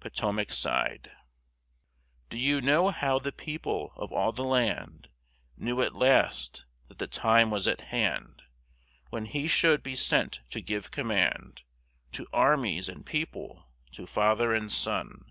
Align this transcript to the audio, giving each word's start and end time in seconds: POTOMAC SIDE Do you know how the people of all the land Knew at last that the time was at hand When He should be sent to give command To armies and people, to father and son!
POTOMAC 0.00 0.50
SIDE 0.50 1.12
Do 2.30 2.38
you 2.38 2.62
know 2.62 2.88
how 2.88 3.18
the 3.18 3.30
people 3.30 3.92
of 3.94 4.10
all 4.10 4.32
the 4.32 4.42
land 4.42 5.10
Knew 5.58 5.82
at 5.82 5.94
last 5.94 6.64
that 6.88 6.96
the 6.98 7.06
time 7.06 7.50
was 7.50 7.68
at 7.68 7.82
hand 7.82 8.44
When 9.10 9.26
He 9.26 9.46
should 9.48 9.82
be 9.82 9.96
sent 9.96 10.40
to 10.48 10.62
give 10.62 10.90
command 10.92 11.60
To 12.12 12.26
armies 12.32 12.88
and 12.88 13.04
people, 13.04 13.68
to 13.92 14.06
father 14.06 14.54
and 14.54 14.72
son! 14.72 15.30